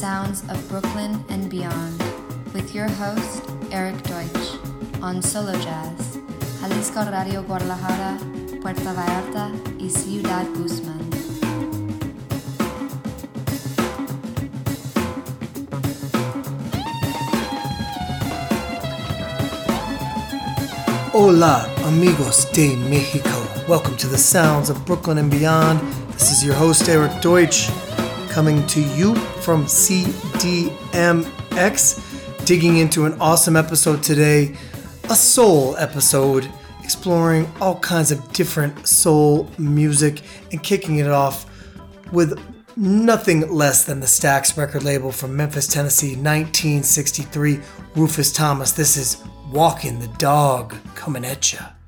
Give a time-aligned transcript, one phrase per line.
[0.00, 2.02] sounds of Brooklyn and beyond
[2.54, 4.56] with your host, Eric Deutsch,
[5.02, 6.18] on Solo Jazz,
[6.62, 8.18] Jalisco Radio Guadalajara,
[8.62, 11.04] Puerto Vallarta y Ciudad Guzmán.
[21.12, 23.28] Hola, amigos de Mexico.
[23.68, 25.78] Welcome to the sounds of Brooklyn and beyond.
[26.14, 27.68] This is your host, Eric Deutsch,
[28.30, 30.76] coming to you from CDMX,
[32.46, 34.56] digging into an awesome episode today,
[35.04, 36.48] a soul episode,
[36.82, 40.22] exploring all kinds of different soul music
[40.52, 41.44] and kicking it off
[42.12, 42.38] with
[42.76, 47.60] nothing less than the Stax record label from Memphis, Tennessee, 1963,
[47.96, 48.70] Rufus Thomas.
[48.72, 51.79] This is Walking the Dog coming at ya.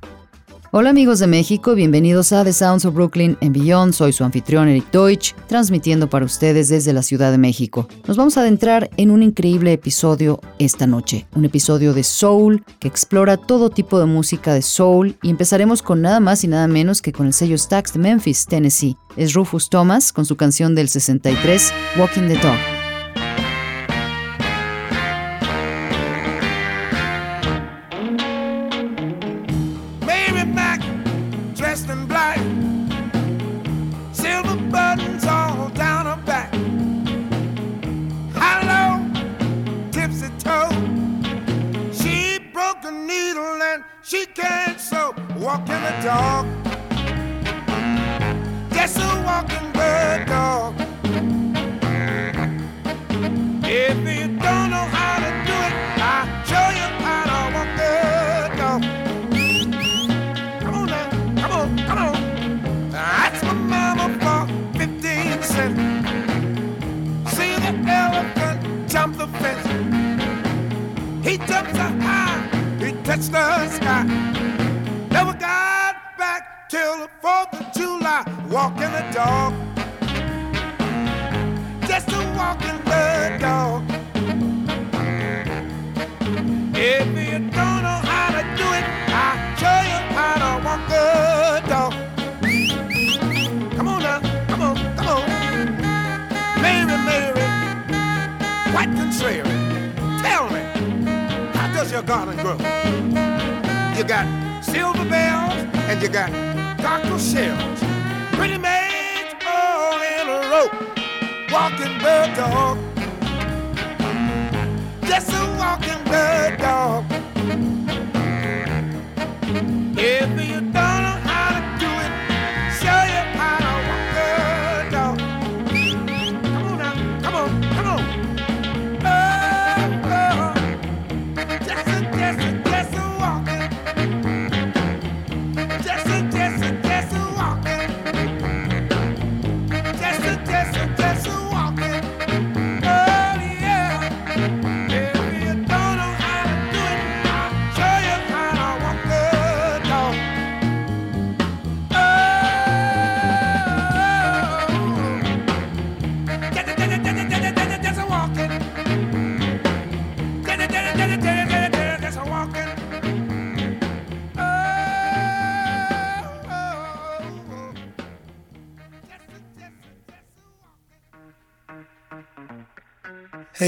[0.75, 3.93] Hola amigos de México, bienvenidos a The Sounds of Brooklyn and Beyond.
[3.93, 7.87] Soy su anfitrión Eric Deutsch, transmitiendo para ustedes desde la Ciudad de México.
[8.09, 12.89] Nos vamos a adentrar en un increíble episodio esta noche, un episodio de soul que
[12.89, 17.03] explora todo tipo de música de soul y empezaremos con nada más y nada menos
[17.03, 18.97] que con el sello Stax de Memphis, Tennessee.
[19.19, 22.82] Es Rufus Thomas con su canción del 63, Walking the Dog.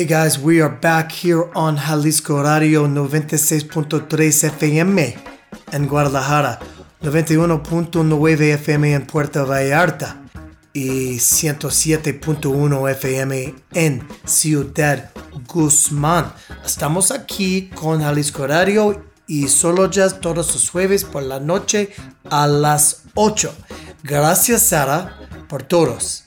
[0.05, 5.17] Hey guys, we are back here on Jalisco Radio 96.3 FM
[5.73, 6.59] en Guadalajara,
[7.01, 10.21] 91.9 FM en Puerto Vallarta
[10.75, 15.11] y 107.1 FM en Ciudad
[15.49, 16.35] Guzmán.
[16.63, 21.95] Estamos aquí con Jalisco Radio y solo jazz todos los jueves por la noche
[22.29, 23.55] a las 8.
[24.03, 25.17] Gracias Sara
[25.49, 26.24] por todos.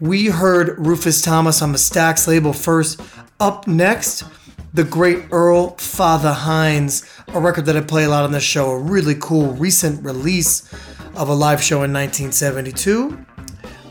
[0.00, 3.02] We heard Rufus Thomas on the Stax label first.
[3.38, 4.24] Up next,
[4.72, 8.70] the great Earl Fatha Hines, a record that I play a lot on this show,
[8.70, 10.72] a really cool recent release
[11.16, 13.26] of a live show in 1972.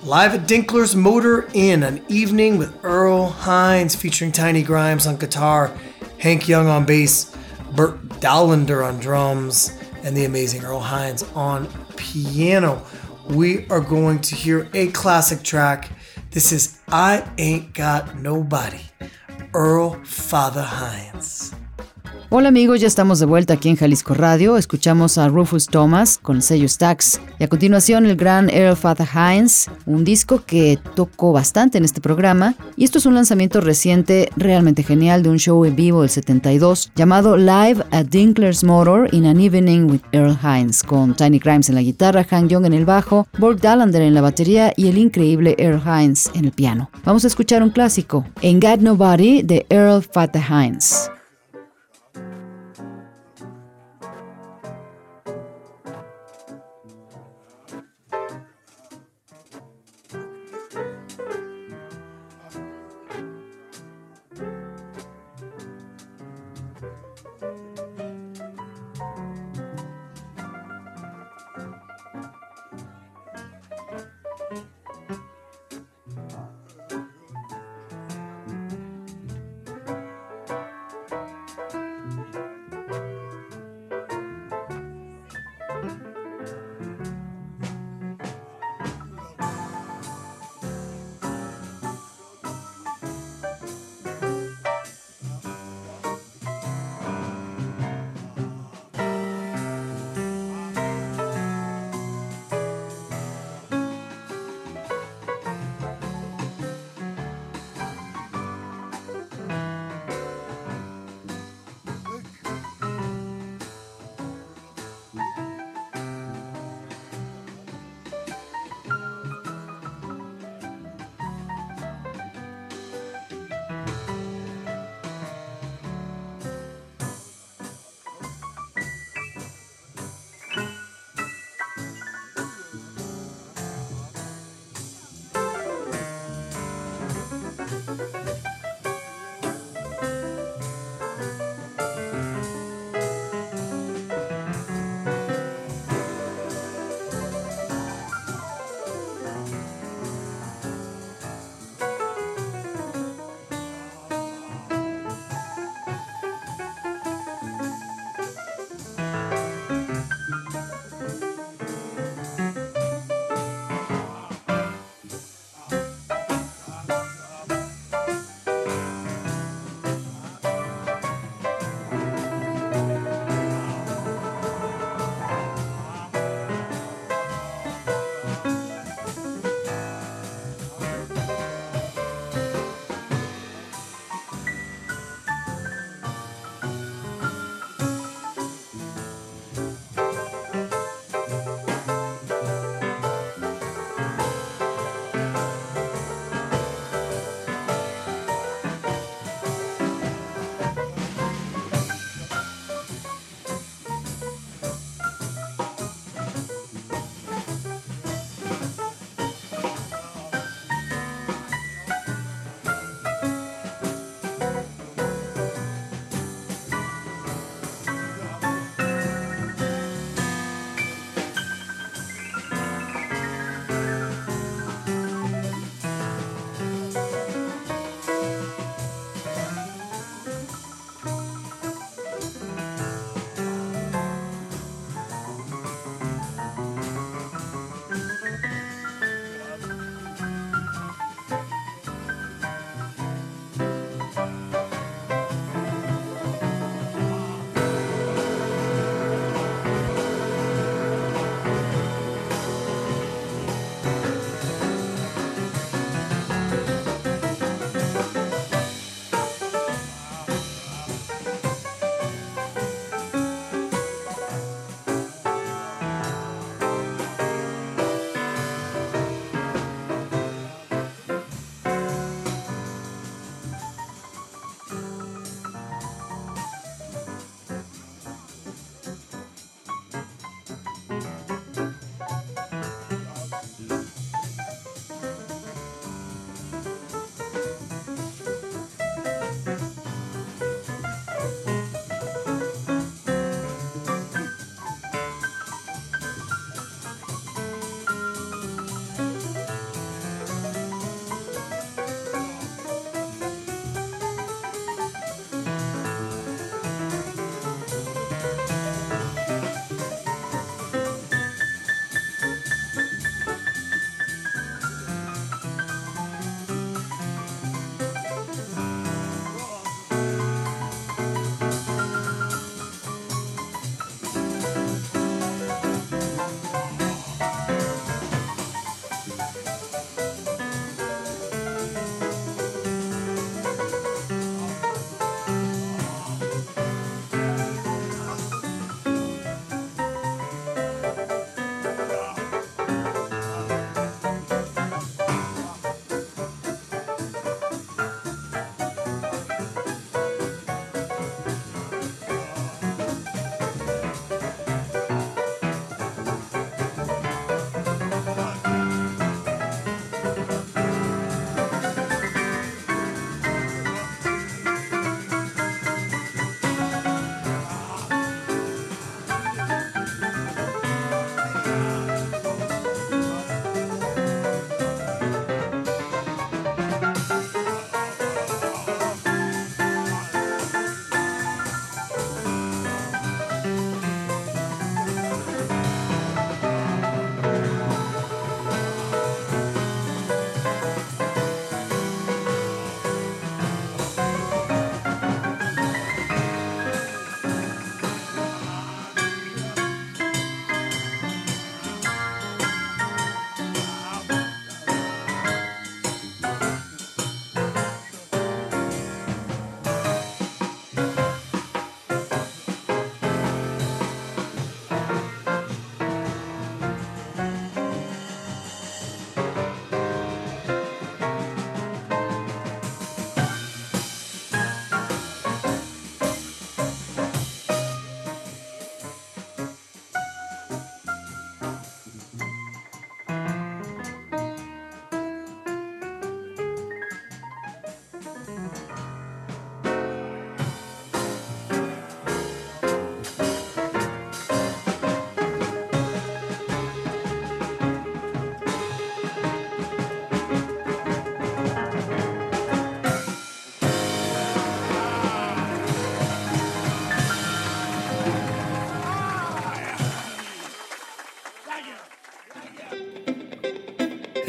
[0.02, 5.72] Live at Dinkler's Motor Inn, an evening with Earl Hines featuring Tiny Grimes on guitar,
[6.18, 7.36] Hank Young on bass,
[7.76, 11.68] Bert Dahlander on drums, and the amazing Earl Hines on
[11.98, 12.84] piano.
[13.28, 15.92] We are going to hear a classic track.
[16.32, 18.82] This is I Ain't Got Nobody,
[19.52, 21.56] Earl Fatha Hines.
[22.32, 24.56] Hola amigos, ya estamos de vuelta aquí en Jalisco Radio.
[24.56, 29.08] Escuchamos a Rufus Thomas con el sello Stax y a continuación el gran Earl Father
[29.12, 32.54] Hines, un disco que tocó bastante en este programa.
[32.76, 36.92] Y esto es un lanzamiento reciente realmente genial de un show en vivo del 72
[36.96, 41.76] llamado Live at Dinkler's Motor in an Evening with Earl Hines, con Tiny Grimes en
[41.76, 45.56] la guitarra, Hank Young en el bajo, Borg Dallander en la batería y el increíble
[45.58, 46.92] Earl Hines en el piano.
[47.04, 51.10] Vamos a escuchar un clásico, Ain't Got Nobody de Earl Father Hines.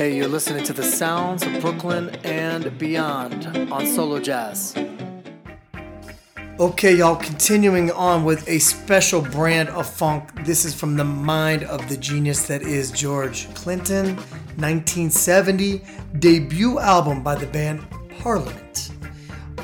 [0.00, 4.75] Okay, you're listening to the sounds of Brooklyn and beyond on Solo Jazz.
[6.59, 10.47] Okay, y'all, continuing on with a special brand of funk.
[10.47, 14.16] This is from the mind of the genius that is George Clinton,
[14.57, 15.83] 1970,
[16.19, 17.87] debut album by the band
[18.21, 18.92] Parliament.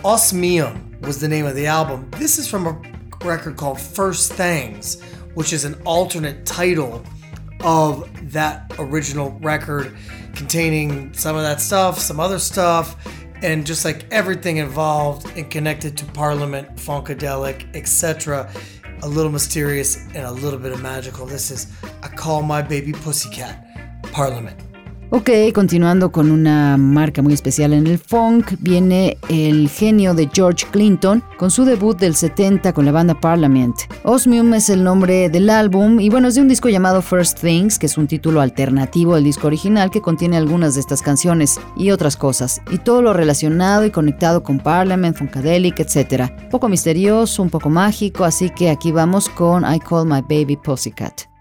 [0.05, 2.11] Osmium was the name of the album.
[2.19, 2.79] This is from a
[3.25, 5.01] record called First Things,
[5.33, 7.03] which is an alternate title
[7.61, 9.97] of that original record
[10.37, 12.95] containing some of that stuff, some other stuff,
[13.43, 18.51] and just like everything involved and connected to Parliament, Funkadelic, etc.
[19.03, 21.27] A little mysterious and a little bit of magical.
[21.27, 24.66] This is I Call My Baby Pussycat, Parliament.
[25.11, 30.67] Ok, continuando con una marca muy especial en el funk, viene el genio de George
[30.73, 33.77] Clinton con su debut del 70 con la banda Parliament.
[34.03, 37.79] Osmium es el nombre del álbum y bueno, es de un disco llamado First Things,
[37.79, 41.93] que es un título alternativo del disco original que contiene algunas de estas canciones y
[41.93, 46.33] otras cosas, y todo lo relacionado y conectado con Parliament, Funkadelic, etc.
[46.51, 51.36] Poco misterioso, un poco mágico, así que aquí vamos con I Call My Baby Pussycat.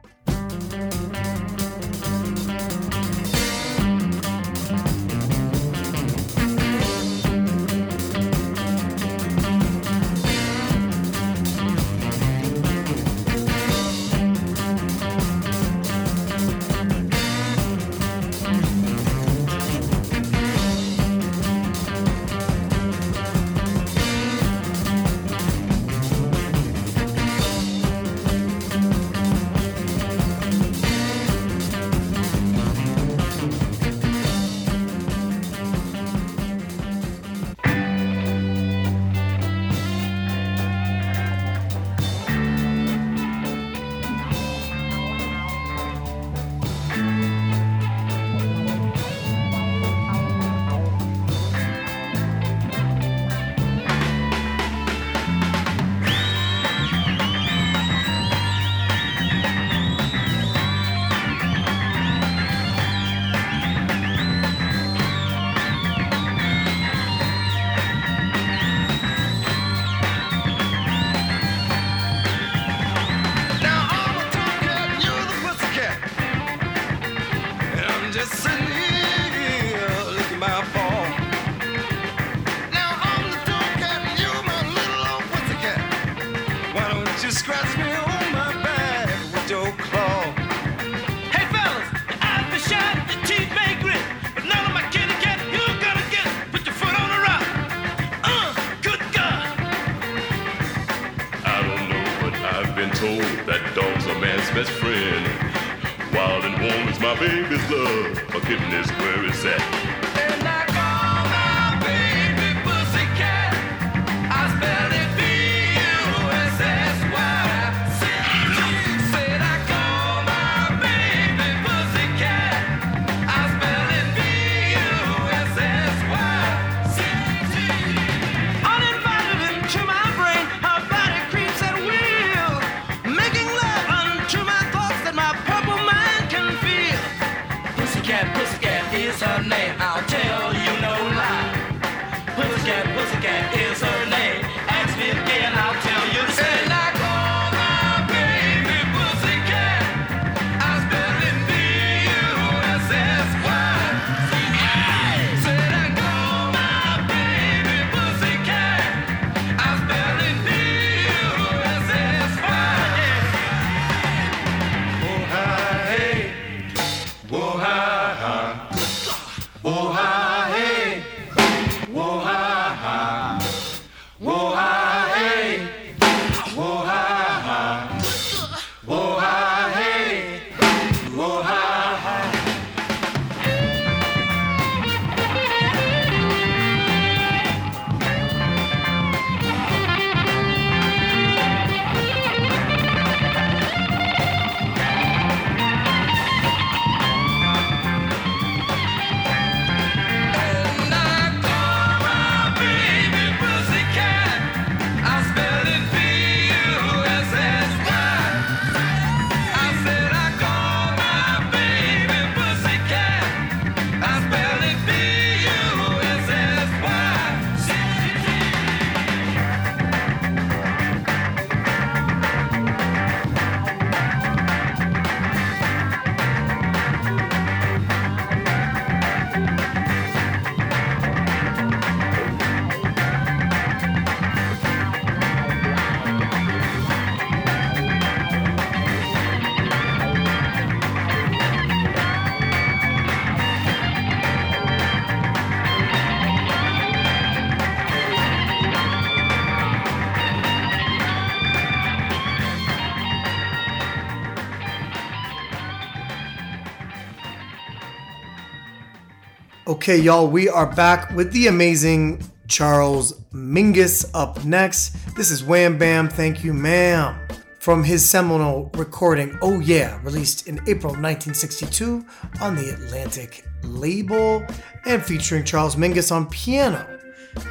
[259.86, 264.96] Okay, y'all, we are back with the amazing Charles Mingus up next.
[265.16, 267.16] This is Wham Bam, Thank You Ma'am.
[267.60, 272.04] From his seminal recording, Oh Yeah, released in April 1962
[272.42, 274.44] on the Atlantic label
[274.88, 276.84] and featuring Charles Mingus on piano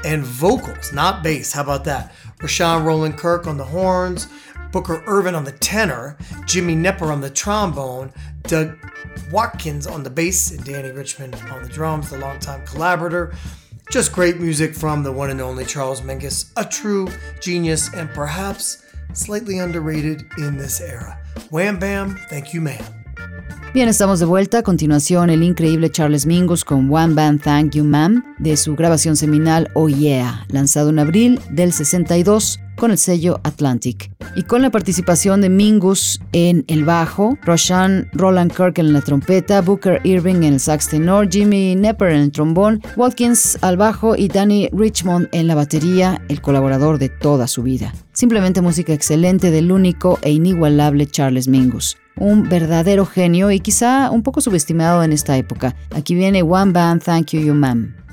[0.04, 1.52] and vocals, not bass.
[1.52, 2.12] How about that?
[2.38, 4.26] Rahsaan Roland Kirk on the horns,
[4.72, 8.12] Booker Ervin on the tenor, Jimmy Knepper on the trombone,
[8.44, 8.76] Doug
[9.30, 13.34] Watkins on the bass, and Dannie Richmond on the drums, the longtime collaborator.
[13.90, 17.08] Just great music from the one and only Charles Mingus, a true
[17.40, 21.18] genius and perhaps slightly underrated in this era.
[21.50, 22.84] Wham Bam, thank you, ma'am.
[23.74, 24.58] Bien, estamos de vuelta.
[24.58, 29.16] A continuación, el increíble Charles Mingus con One Band Thank You Ma'am de su grabación
[29.16, 34.10] seminal Oh Yeah, lanzado en abril del 62 con el sello Atlantic.
[34.36, 39.60] Y con la participación de Mingus en el bajo, Roshan Roland Kirk en la trompeta,
[39.60, 44.28] Booker Irving en el sax tenor, Jimmy Nepper en el trombón, Watkins al bajo y
[44.28, 47.94] Danny Richmond en la batería, el colaborador de toda su vida.
[48.12, 54.22] Simplemente música excelente del único e inigualable Charles Mingus un verdadero genio y quizá un
[54.22, 55.74] poco subestimado en esta época.
[55.94, 58.03] Aquí viene One Band Thank You You Ma'am.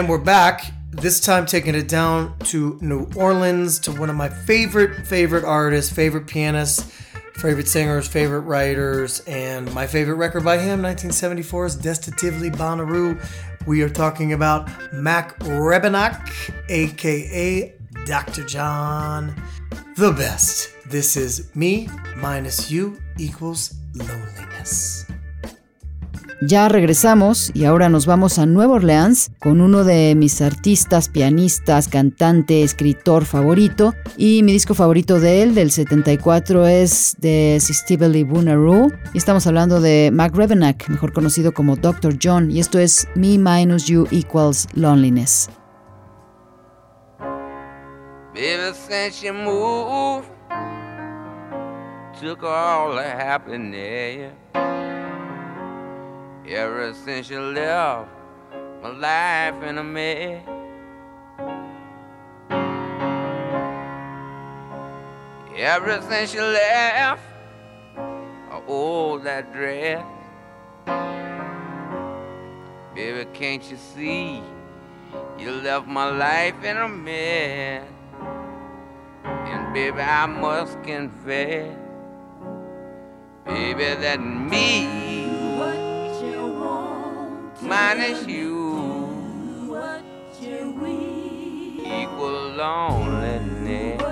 [0.00, 4.30] And we're back, this time taking it down to New Orleans to one of my
[4.30, 6.90] favorite, favorite artists, favorite pianists,
[7.34, 13.22] favorite singers, favorite writers, and my favorite record by him, 1974's Desitively Bonnaroo.
[13.66, 16.30] We are talking about Mac Rebennack,
[16.70, 17.74] aka
[18.06, 18.46] Dr.
[18.46, 19.34] John,
[19.96, 20.70] the best.
[20.86, 24.99] This is me minus you equals loneliness.
[26.42, 31.86] Ya regresamos y ahora nos vamos a Nueva Orleans con uno de mis artistas, pianistas,
[31.86, 33.92] cantante, escritor favorito.
[34.16, 38.90] Y mi disco favorito de él, del 74, es de Sistibly Booneroo.
[39.12, 42.16] Y estamos hablando de Mac Rebennack, mejor conocido como Dr.
[42.22, 42.50] John.
[42.50, 45.50] Y esto es Me Minus You Equals Loneliness.
[56.50, 58.08] Ever since you left,
[58.82, 60.44] my life in a mess.
[65.56, 67.22] Ever since you left,
[67.96, 70.04] I owe that dress.
[72.96, 74.42] Baby, can't you see?
[75.38, 77.86] You left my life in a mess.
[79.24, 81.76] And baby, I must confess,
[83.46, 85.09] baby, that me
[87.70, 88.58] minus you.
[92.00, 94.02] Equal loneliness.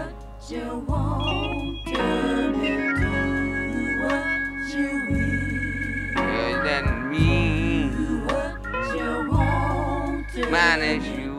[6.14, 8.54] Cause that me minus you what
[8.96, 11.34] you want to manage you.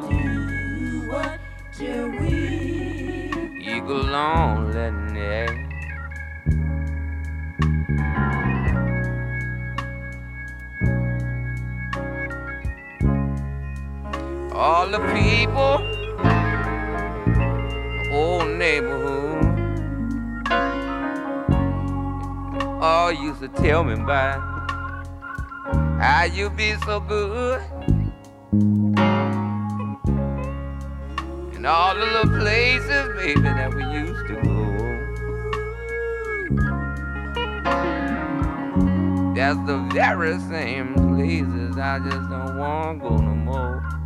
[1.07, 1.39] What
[1.77, 5.08] to we equal loneliness.
[14.89, 15.77] All the people,
[17.93, 19.45] the old neighborhood,
[22.81, 24.39] all used to tell me about
[26.01, 27.61] how you be so good.
[31.53, 34.65] And all the little places, baby, that we used to go.
[39.35, 43.98] That's the very same places I just don't want to go no more.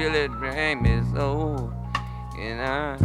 [0.00, 1.70] Really drank me so,
[2.38, 2.96] and I,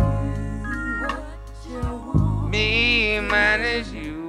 [2.50, 4.25] me minus you,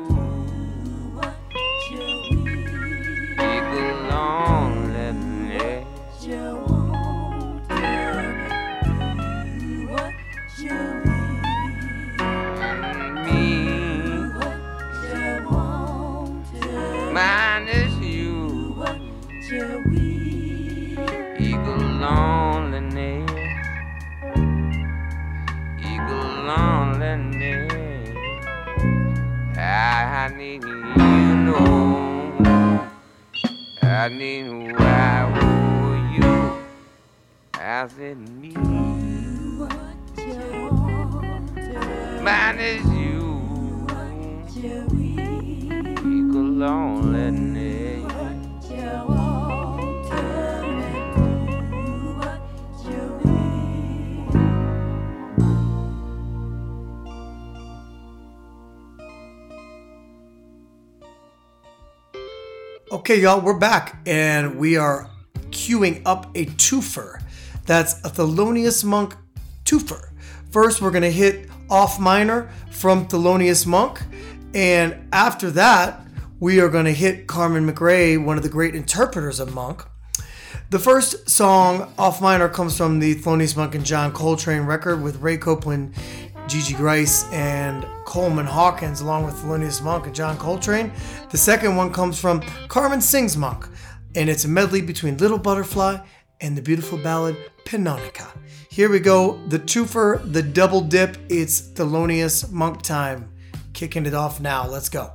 [63.06, 65.08] Okay, y'all, we're back and we are
[65.50, 67.22] queuing up a twofer.
[67.64, 69.14] That's a Thelonious Monk
[69.64, 70.10] twofer.
[70.50, 74.02] First, we're going to hit Off Minor from Thelonious Monk,
[74.54, 76.00] and after that,
[76.40, 79.84] we are going to hit Carmen McRae, one of the great interpreters of Monk.
[80.70, 85.20] The first song, Off Minor, comes from the Thelonious Monk and John Coltrane record with
[85.20, 85.94] Ray Copeland,
[86.48, 90.92] Gigi Gryce, and Coleman Hawkins, along with Thelonious Monk and John Coltrane.
[91.30, 93.68] The second one comes from Carmen Sings Monk,
[94.14, 95.98] and it's a medley between Little Butterfly
[96.40, 98.26] and the beautiful ballad Pannonica.
[98.70, 101.16] Here we go, the twofer, the double dip.
[101.28, 103.32] It's Thelonious Monk time.
[103.72, 104.66] Kicking it off now.
[104.66, 105.12] Let's go.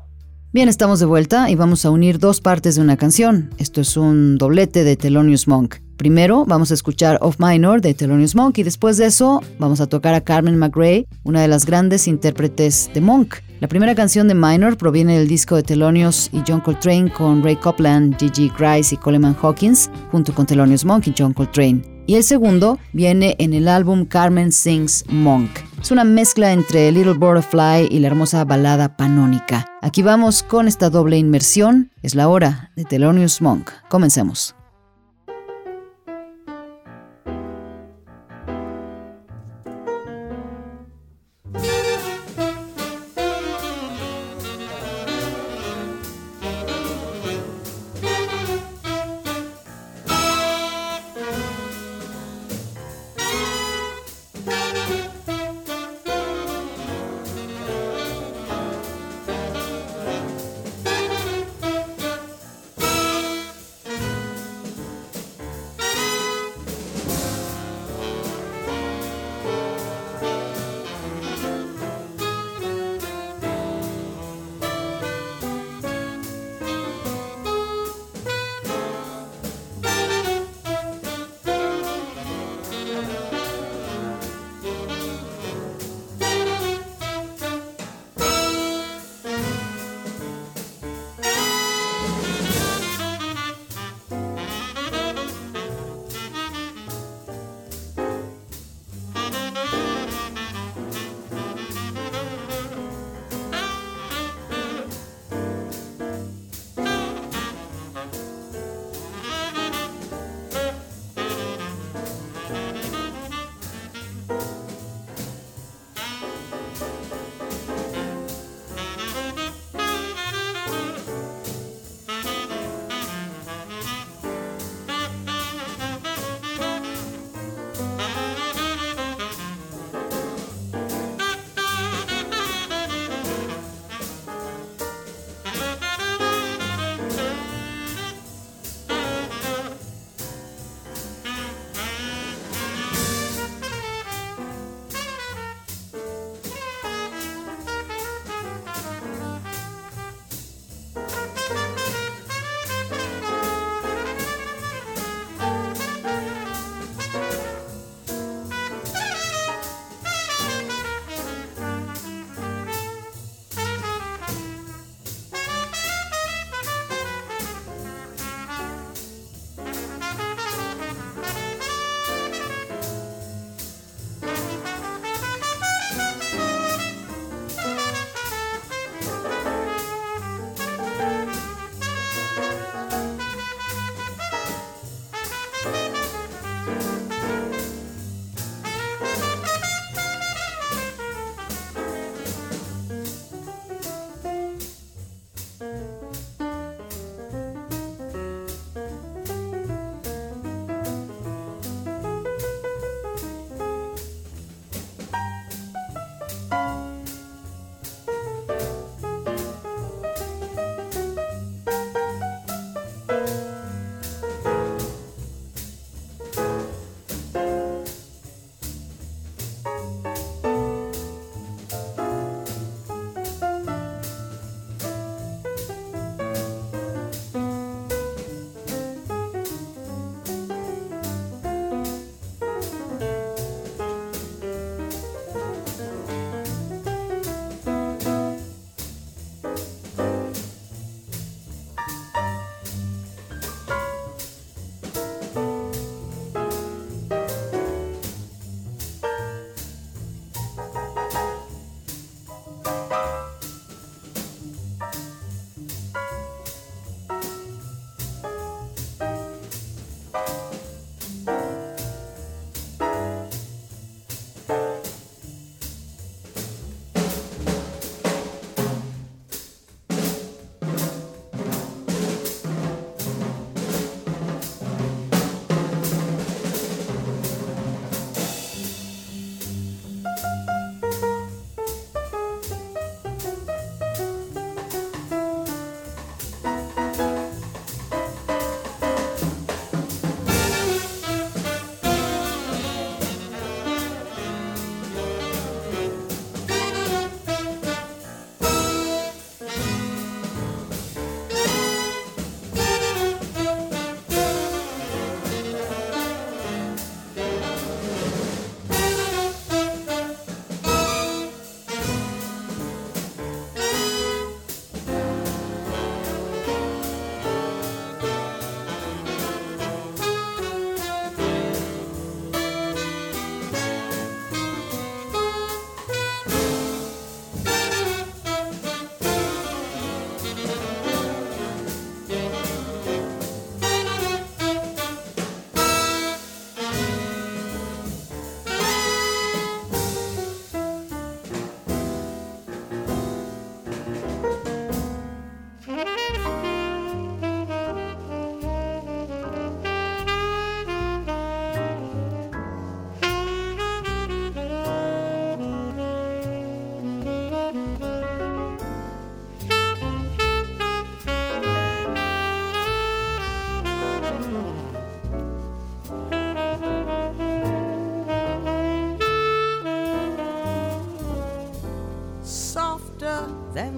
[0.54, 3.52] Bien, estamos de vuelta y vamos a unir dos partes de una canción.
[3.58, 5.78] Esto es un doblete de Thelonious Monk.
[6.02, 9.86] Primero vamos a escuchar Off Minor de Thelonious Monk y después de eso vamos a
[9.86, 13.36] tocar a Carmen McRae, una de las grandes intérpretes de Monk.
[13.60, 17.56] La primera canción de Minor proviene del disco de Thelonious y John Coltrane con Ray
[17.58, 21.84] Copland, Gigi Grice y Coleman Hawkins, junto con Thelonious Monk y John Coltrane.
[22.08, 25.52] Y el segundo viene en el álbum Carmen Sings Monk.
[25.80, 29.68] Es una mezcla entre Little Butterfly y la hermosa balada panónica.
[29.84, 31.92] Aquí vamos con esta doble inmersión.
[32.02, 33.70] Es la hora de Thelonious Monk.
[33.88, 34.56] Comencemos.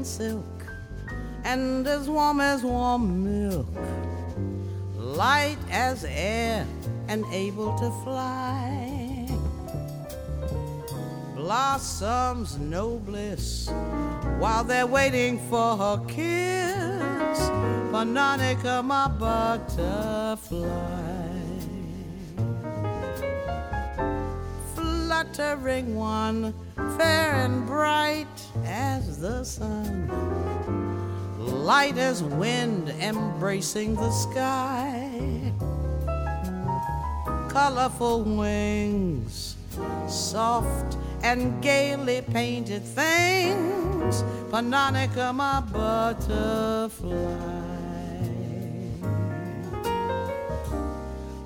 [0.04, 0.66] Silk,
[1.46, 3.68] and as warm as warm milk,
[4.96, 6.68] light as air
[7.08, 9.28] and able to fly.
[11.36, 13.70] Blossoms no bliss
[14.40, 17.40] while they're waiting for her kiss.
[17.92, 21.13] Pannonica, my butterfly.
[25.34, 28.28] Fluttering one, fair and bright
[28.66, 30.08] as the sun,
[31.40, 35.52] light as wind embracing the sky
[37.50, 39.56] colorful wings,
[40.08, 44.24] soft and gaily painted things.
[44.52, 47.14] Pannonica, my butterfly.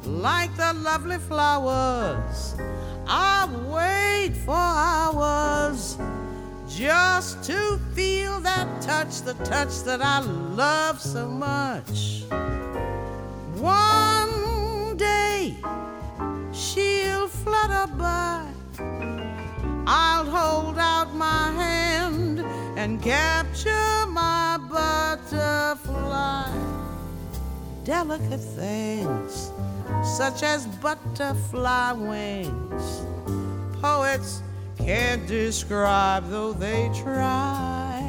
[0.05, 2.55] Like the lovely flowers,
[3.09, 5.97] I wait for hours
[6.67, 12.23] just to feel that touch, the touch that I love so much.
[13.55, 15.55] One day,
[16.51, 18.45] she'll flutter by.
[19.87, 22.41] I'll hold out my hand
[22.77, 26.51] and capture my butterfly.
[27.85, 29.51] Delicate things,
[30.03, 33.01] such as butterfly wings,
[33.81, 34.41] poets
[34.77, 38.03] can't describe, though they try.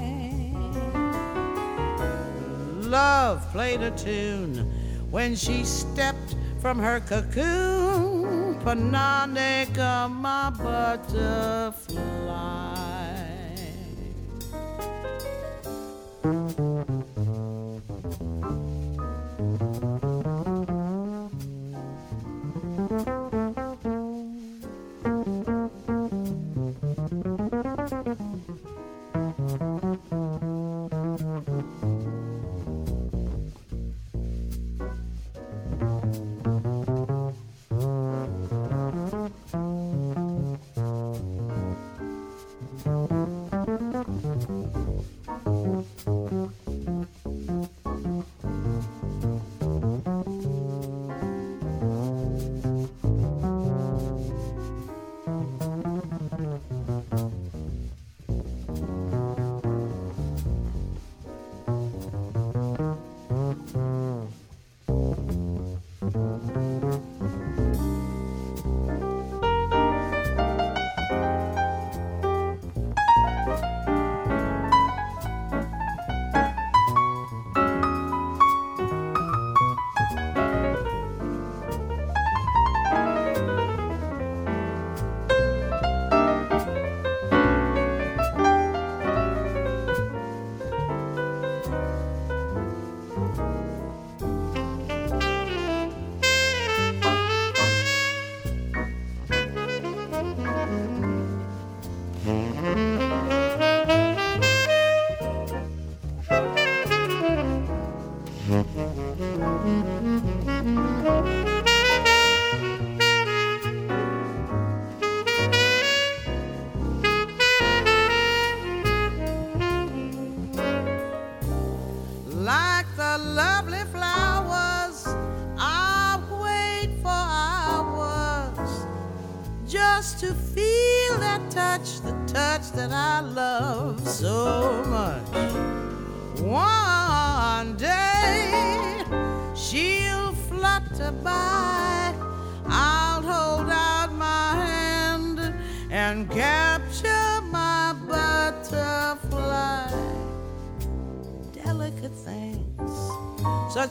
[2.89, 4.70] Love played a tune
[5.11, 8.55] when she stepped from her cocoon.
[8.61, 12.09] Pannonica, my butterfly.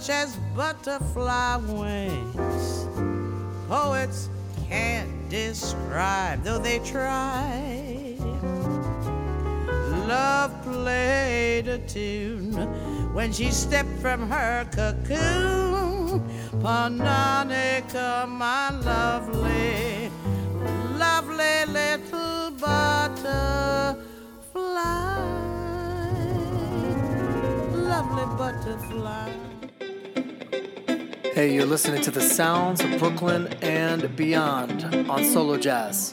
[0.08, 2.88] Such as butterfly wings.
[3.68, 4.30] Poets
[4.70, 8.16] can't describe, though they try.
[10.08, 12.54] Love played a tune
[13.14, 16.24] when she stepped from her cocoon.
[16.64, 20.10] Pannonica, my lovely,
[20.96, 23.98] lovely little butterfly
[27.74, 29.47] lovely butterfly.
[31.38, 36.12] Hey, you're listening to the sounds of Brooklyn and beyond on Solo Jazz.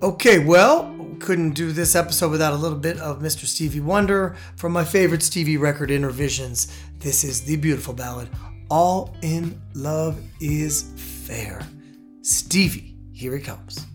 [0.00, 3.44] Okay, well, couldn't do this episode without a little bit of Mr.
[3.44, 6.72] Stevie Wonder from my favorite Stevie record, Innervisions.
[7.00, 8.30] This is the beautiful ballad,
[8.70, 11.60] All in Love is Fair.
[12.22, 13.91] Stevie, here he comes.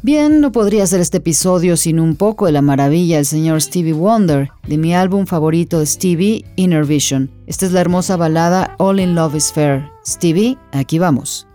[0.00, 3.92] Bien, no podría ser este episodio sin un poco de la maravilla del señor Stevie
[3.92, 7.28] Wonder, de mi álbum favorito de Stevie, Inner Vision.
[7.48, 9.90] Esta es la hermosa balada All in Love is Fair.
[10.06, 11.47] Stevie, aquí vamos.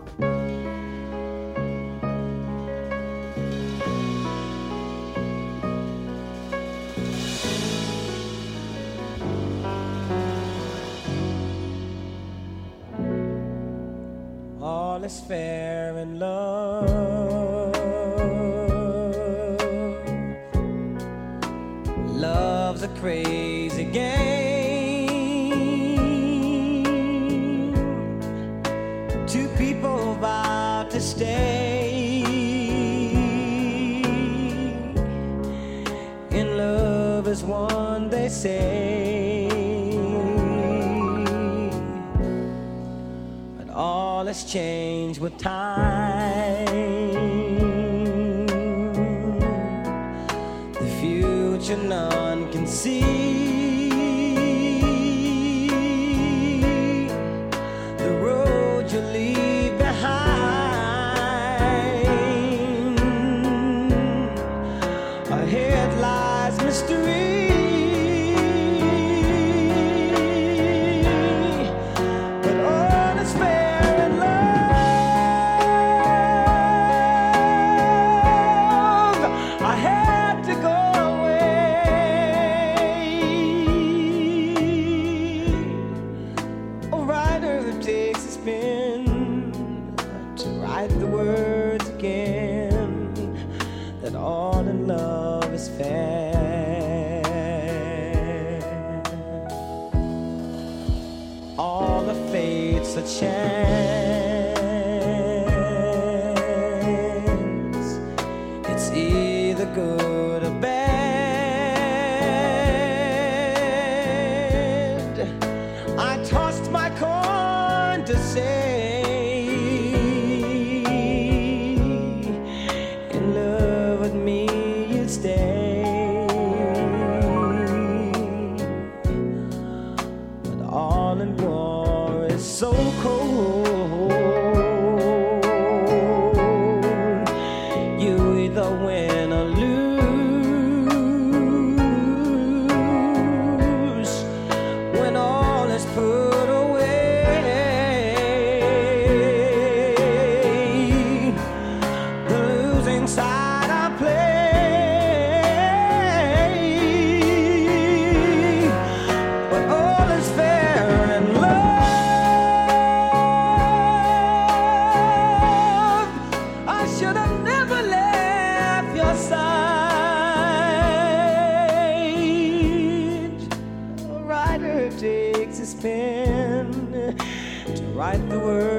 [178.13, 178.72] The words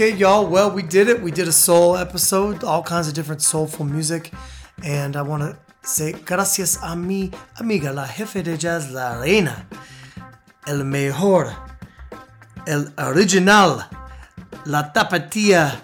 [0.00, 0.46] Okay, y'all.
[0.46, 1.20] Well, we did it.
[1.20, 4.30] We did a soul episode, all kinds of different soulful music.
[4.84, 9.66] And I want to say gracias a mi amiga, la jefe de jazz, la reina,
[10.68, 11.52] el mejor,
[12.68, 13.88] el original,
[14.66, 15.80] la tapatía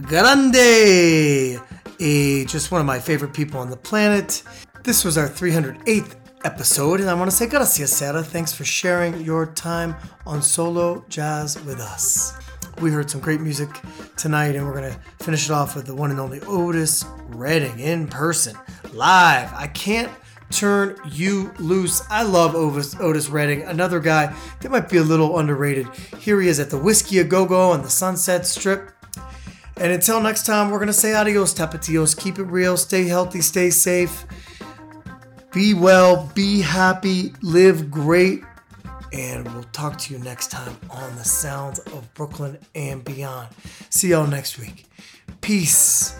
[0.00, 1.60] grande,
[2.00, 4.44] eh, just one of my favorite people on the planet.
[4.82, 8.22] This was our 308th episode, and I want to say gracias, Sarah.
[8.22, 9.94] Thanks for sharing your time
[10.24, 12.32] on solo jazz with us.
[12.80, 13.68] We heard some great music
[14.16, 17.80] tonight, and we're going to finish it off with the one and only Otis Redding
[17.80, 18.56] in person,
[18.92, 19.52] live.
[19.52, 20.12] I can't
[20.50, 22.02] turn you loose.
[22.08, 25.88] I love Otis, Otis Redding, another guy that might be a little underrated.
[26.18, 28.92] Here he is at the Whiskey A Go Go on the Sunset Strip.
[29.76, 32.16] And until next time, we're going to say adios, tapatillos.
[32.16, 34.24] Keep it real, stay healthy, stay safe,
[35.52, 38.44] be well, be happy, live great.
[39.12, 43.48] And we'll talk to you next time on the sounds of Brooklyn and beyond.
[43.90, 44.86] See y'all next week.
[45.40, 46.14] Peace.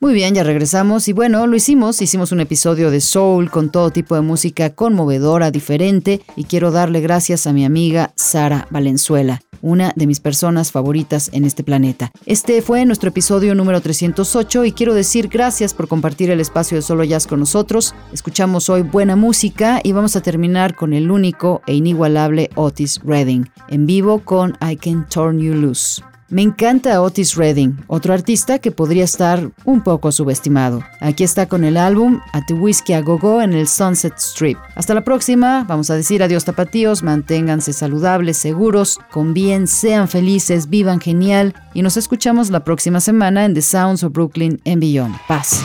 [0.00, 3.90] Muy bien, ya regresamos y bueno, lo hicimos, hicimos un episodio de Soul con todo
[3.90, 9.92] tipo de música conmovedora, diferente y quiero darle gracias a mi amiga Sara Valenzuela una
[9.96, 12.10] de mis personas favoritas en este planeta.
[12.26, 16.82] Este fue nuestro episodio número 308 y quiero decir gracias por compartir el espacio de
[16.82, 17.94] Solo Jazz con nosotros.
[18.12, 23.48] Escuchamos hoy buena música y vamos a terminar con el único e inigualable Otis Redding,
[23.68, 26.07] en vivo con I Can Turn You Loose.
[26.30, 30.84] Me encanta Otis Redding, otro artista que podría estar un poco subestimado.
[31.00, 34.58] Aquí está con el álbum A The Whiskey a Go Go en el Sunset Strip.
[34.74, 40.68] Hasta la próxima, vamos a decir adiós tapatíos, manténganse saludables, seguros, con bien, sean felices,
[40.68, 45.16] vivan genial y nos escuchamos la próxima semana en The Sounds of Brooklyn en Beyond.
[45.28, 45.62] Paz.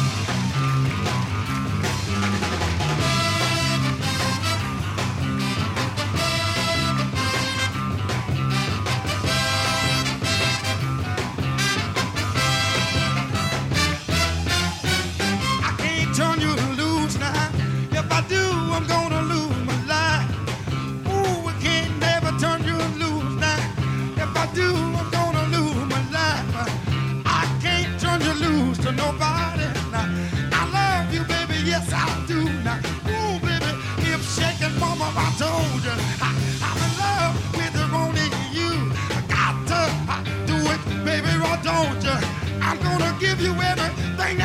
[28.74, 29.68] used to nobody.
[29.92, 30.10] Now,
[30.52, 32.42] I love you, baby, yes I do.
[32.66, 32.80] Now,
[33.14, 33.72] ooh, baby,
[34.12, 35.96] if shaking mama, I told you,
[36.28, 36.32] I,
[36.70, 38.72] am in love with only you.
[39.18, 39.82] I got to
[40.16, 40.18] I
[40.50, 42.18] do it, baby, or don't you?
[42.66, 44.42] I'm gonna give you everything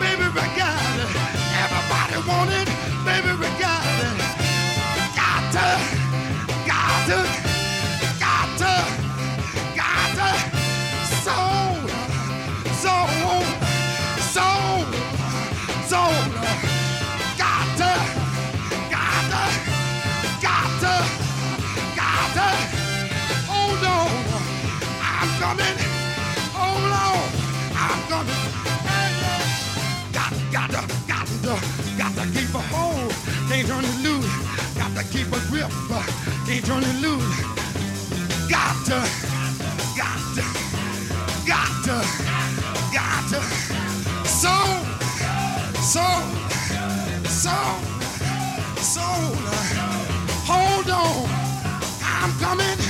[0.00, 1.10] baby, we got it.
[1.62, 2.68] Everybody want it,
[3.04, 4.16] baby, we got it.
[5.16, 5.68] Got to,
[6.66, 7.18] got to,
[8.20, 8.72] got to,
[9.76, 10.46] got to.
[17.38, 17.94] Got to,
[18.90, 19.44] got to,
[20.42, 20.94] got to,
[21.96, 22.48] got to.
[23.48, 23.96] Oh no,
[25.02, 25.78] I'm coming.
[26.54, 26.76] Oh,
[27.76, 28.55] I'm coming.
[33.56, 34.74] Can't turn it loose.
[34.76, 35.70] Got to keep a grip.
[35.90, 36.04] Uh,
[36.44, 37.24] Can't turn it loose.
[38.50, 39.00] Got to,
[39.96, 40.44] got to,
[41.48, 41.96] got to,
[42.92, 43.40] got to.
[44.28, 44.52] So,
[45.80, 46.04] so,
[47.24, 47.56] so,
[48.76, 49.00] so.
[49.00, 50.04] Uh,
[50.44, 51.26] hold on.
[52.02, 52.85] I'm coming.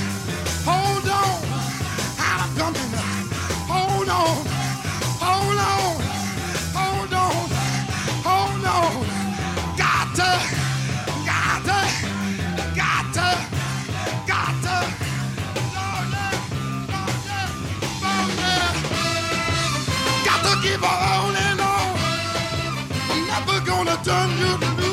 [24.03, 24.91] done you do.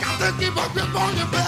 [0.00, 0.56] Got to keep
[0.96, 1.45] on your back.